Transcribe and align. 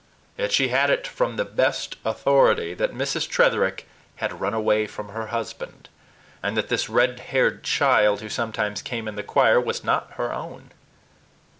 Yet 0.35 0.51
she 0.51 0.69
had 0.69 0.89
it 0.89 1.05
from 1.05 1.35
the 1.35 1.45
best 1.45 1.95
authority 2.03 2.73
that 2.73 2.91
Mrs. 2.91 3.29
Tretherick 3.29 3.85
had 4.15 4.41
run 4.41 4.55
away 4.55 4.87
from 4.87 5.09
her 5.09 5.27
husband, 5.27 5.89
and 6.41 6.57
that 6.57 6.69
this 6.69 6.89
red 6.89 7.19
haired 7.19 7.63
child 7.63 8.19
who 8.21 8.27
sometimes 8.29 8.81
came 8.81 9.07
in 9.07 9.15
the 9.15 9.21
choir 9.21 9.61
was 9.61 9.83
not 9.83 10.13
her 10.13 10.33
own. 10.33 10.71